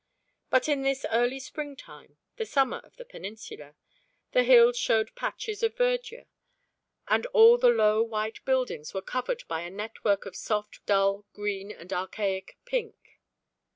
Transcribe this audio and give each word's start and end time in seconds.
But 0.49 0.67
in 0.67 0.81
this 0.81 1.05
early 1.11 1.39
springtime 1.39 2.17
the 2.37 2.45
summer 2.47 2.79
of 2.79 2.95
the 2.95 3.05
peninsula 3.05 3.75
the 4.31 4.41
hills 4.43 4.75
showed 4.75 5.13
patches 5.13 5.61
of 5.61 5.75
verdure, 5.77 6.25
and 7.07 7.27
all 7.27 7.59
the 7.59 7.69
low 7.69 8.01
white 8.01 8.43
buildings 8.43 8.95
were 8.95 9.03
covered 9.03 9.43
by 9.47 9.61
a 9.61 9.69
network 9.69 10.25
of 10.25 10.35
soft 10.35 10.83
dull 10.87 11.27
green 11.33 11.71
and 11.71 11.93
archaic 11.93 12.57
pink. 12.65 12.95